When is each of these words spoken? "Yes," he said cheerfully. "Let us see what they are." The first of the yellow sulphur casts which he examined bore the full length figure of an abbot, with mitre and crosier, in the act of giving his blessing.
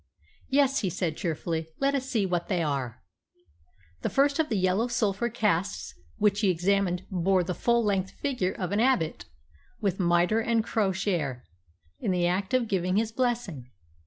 "Yes," 0.49 0.79
he 0.79 0.89
said 0.89 1.15
cheerfully. 1.15 1.67
"Let 1.77 1.93
us 1.93 2.09
see 2.09 2.25
what 2.25 2.47
they 2.47 2.63
are." 2.63 3.03
The 4.01 4.09
first 4.09 4.39
of 4.39 4.49
the 4.49 4.55
yellow 4.57 4.87
sulphur 4.87 5.29
casts 5.29 5.93
which 6.17 6.39
he 6.39 6.49
examined 6.49 7.05
bore 7.11 7.43
the 7.43 7.53
full 7.53 7.83
length 7.85 8.09
figure 8.19 8.53
of 8.53 8.71
an 8.71 8.79
abbot, 8.79 9.25
with 9.79 9.99
mitre 9.99 10.39
and 10.39 10.63
crosier, 10.63 11.43
in 11.99 12.09
the 12.09 12.25
act 12.25 12.55
of 12.55 12.67
giving 12.67 12.95
his 12.95 13.11
blessing. 13.11 13.69